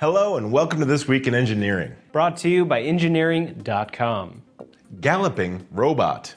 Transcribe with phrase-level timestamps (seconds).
[0.00, 1.92] Hello, and welcome to This Week in Engineering.
[2.12, 4.42] Brought to you by Engineering.com.
[5.00, 6.36] Galloping Robot.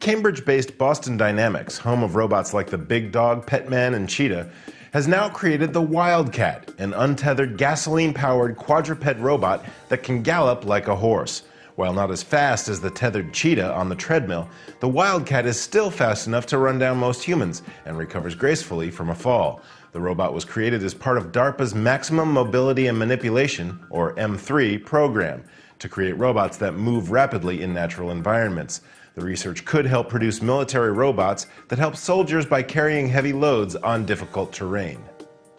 [0.00, 4.50] Cambridge based Boston Dynamics, home of robots like the Big Dog, Petman, and Cheetah,
[4.92, 10.88] has now created the Wildcat, an untethered gasoline powered quadruped robot that can gallop like
[10.88, 11.44] a horse.
[11.76, 14.48] While not as fast as the tethered cheetah on the treadmill,
[14.80, 19.10] the Wildcat is still fast enough to run down most humans and recovers gracefully from
[19.10, 19.62] a fall.
[19.96, 25.42] The robot was created as part of DARPA's Maximum Mobility and Manipulation, or M3, program
[25.78, 28.82] to create robots that move rapidly in natural environments.
[29.14, 34.04] The research could help produce military robots that help soldiers by carrying heavy loads on
[34.04, 35.02] difficult terrain.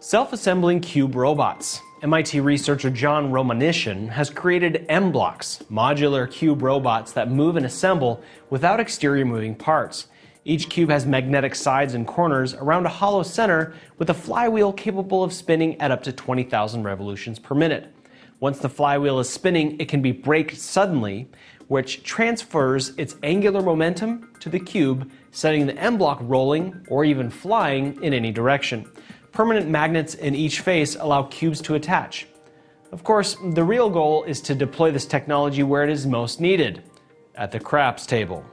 [0.00, 1.80] Self assembling cube robots.
[2.02, 8.22] MIT researcher John Romanishin has created M blocks, modular cube robots that move and assemble
[8.50, 10.08] without exterior moving parts.
[10.46, 15.24] Each cube has magnetic sides and corners around a hollow center with a flywheel capable
[15.24, 17.92] of spinning at up to 20,000 revolutions per minute.
[18.38, 21.28] Once the flywheel is spinning, it can be braked suddenly,
[21.66, 27.28] which transfers its angular momentum to the cube, setting the M block rolling or even
[27.28, 28.88] flying in any direction.
[29.32, 32.28] Permanent magnets in each face allow cubes to attach.
[32.92, 36.84] Of course, the real goal is to deploy this technology where it is most needed
[37.34, 38.46] at the craps table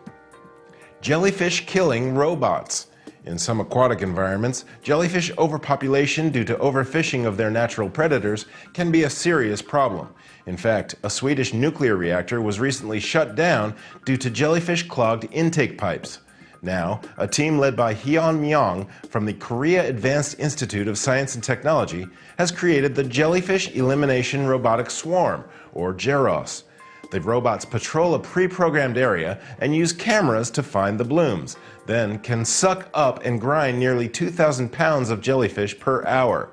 [1.04, 2.88] jellyfish killing robots.
[3.26, 9.04] In some aquatic environments, jellyfish overpopulation due to overfishing of their natural predators can be
[9.04, 10.08] a serious problem.
[10.46, 15.78] In fact, a Swedish nuclear reactor was recently shut down due to jellyfish clogged intake
[15.78, 16.20] pipes.
[16.62, 21.44] Now, a team led by Hyun Myung from the Korea Advanced Institute of Science and
[21.44, 25.44] Technology has created the Jellyfish Elimination Robotic Swarm,
[25.74, 26.64] or JEROS.
[27.12, 32.20] The robots patrol a pre programmed area and use cameras to find the blooms, then
[32.20, 36.50] can suck up and grind nearly 2,000 pounds of jellyfish per hour.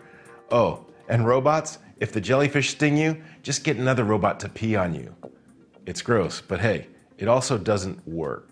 [0.51, 4.95] Oh, and robots, if the jellyfish sting you, just get another robot to pee on
[4.95, 5.15] you.
[5.87, 6.89] It's gross, but hey,
[7.19, 8.49] it also doesn't work.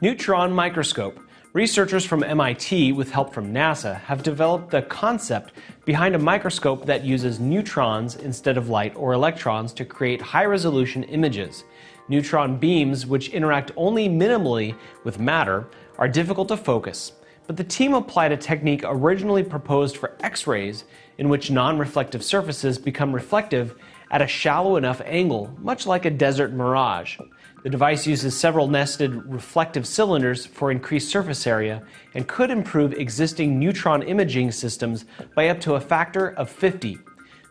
[0.00, 1.18] Neutron microscope.
[1.56, 5.54] Researchers from MIT, with help from NASA, have developed the concept
[5.86, 11.02] behind a microscope that uses neutrons instead of light or electrons to create high resolution
[11.04, 11.64] images.
[12.10, 15.66] Neutron beams, which interact only minimally with matter,
[15.96, 17.12] are difficult to focus.
[17.46, 20.84] But the team applied a technique originally proposed for X rays,
[21.16, 23.76] in which non reflective surfaces become reflective
[24.10, 27.18] at a shallow enough angle, much like a desert mirage.
[27.66, 31.82] The device uses several nested reflective cylinders for increased surface area
[32.14, 35.04] and could improve existing neutron imaging systems
[35.34, 36.96] by up to a factor of 50.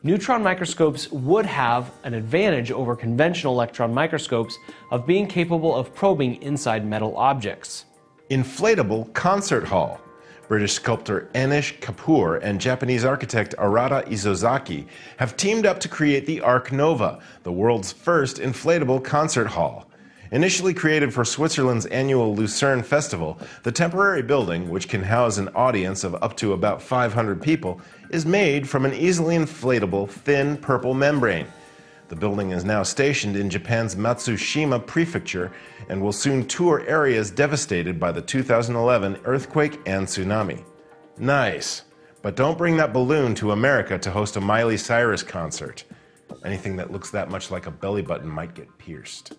[0.03, 4.57] Neutron microscopes would have an advantage over conventional electron microscopes
[4.89, 7.83] of being capable of probing inside metal objects.
[8.29, 9.99] Inflatable concert hall.
[10.47, 14.87] British sculptor Anish Kapoor and Japanese architect Arata Isozaki
[15.17, 19.89] have teamed up to create the Ark Nova, the world's first inflatable concert hall.
[20.35, 26.03] Initially created for Switzerland's annual Lucerne Festival, the temporary building, which can house an audience
[26.03, 27.79] of up to about 500 people,
[28.09, 31.47] is made from an easily inflatable, thin purple membrane.
[32.09, 35.53] The building is now stationed in Japan's Matsushima Prefecture
[35.87, 40.65] and will soon tour areas devastated by the 2011 earthquake and tsunami.
[41.17, 41.83] Nice.
[42.21, 45.85] But don't bring that balloon to America to host a Miley Cyrus concert.
[46.43, 49.31] Anything that looks that much like a belly button might get pierced.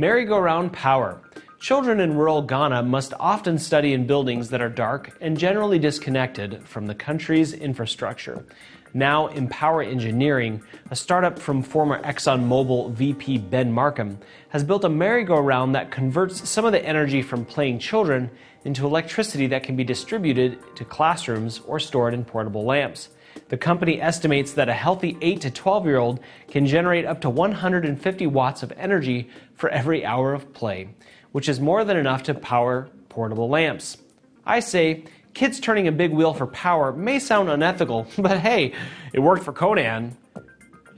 [0.00, 1.20] Merry-go-round power.
[1.58, 6.66] Children in rural Ghana must often study in buildings that are dark and generally disconnected
[6.66, 8.46] from the country's infrastructure.
[8.94, 14.18] Now, Empower Engineering, a startup from former ExxonMobil VP Ben Markham,
[14.48, 18.30] has built a merry-go-round that converts some of the energy from playing children
[18.64, 23.10] into electricity that can be distributed to classrooms or stored in portable lamps.
[23.50, 27.30] The company estimates that a healthy 8 to 12 year old can generate up to
[27.30, 30.94] 150 watts of energy for every hour of play,
[31.32, 33.98] which is more than enough to power portable lamps.
[34.46, 35.04] I say,
[35.34, 38.72] kids turning a big wheel for power may sound unethical, but hey,
[39.12, 40.16] it worked for Conan,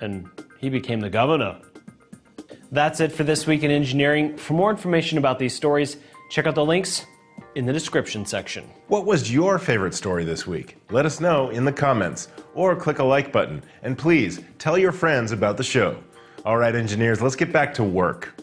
[0.00, 0.28] and
[0.58, 1.58] he became the governor.
[2.70, 4.36] That's it for this week in engineering.
[4.36, 5.96] For more information about these stories,
[6.30, 7.06] check out the links
[7.54, 8.64] in the description section.
[8.88, 10.76] What was your favorite story this week?
[10.90, 13.62] Let us know in the comments or click a like button.
[13.82, 16.02] And please tell your friends about the show.
[16.44, 18.41] All right, engineers, let's get back to work.